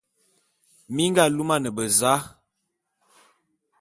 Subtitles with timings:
[0.93, 2.13] Mi nga lumane beza?